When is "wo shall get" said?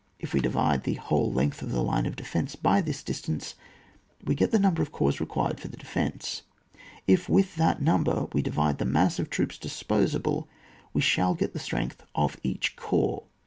10.95-11.53